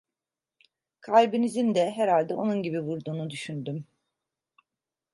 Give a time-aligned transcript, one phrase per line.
[1.01, 3.87] Kalbinizin de herhalde onun gibi vurduğunu düşündüm.